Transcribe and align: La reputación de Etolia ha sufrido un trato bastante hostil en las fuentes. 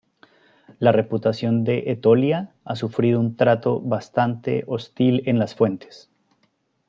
La 0.79 0.91
reputación 0.91 1.63
de 1.63 1.91
Etolia 1.91 2.55
ha 2.65 2.75
sufrido 2.75 3.19
un 3.19 3.35
trato 3.35 3.79
bastante 3.81 4.63
hostil 4.65 5.21
en 5.27 5.37
las 5.37 5.53
fuentes. 5.53 6.09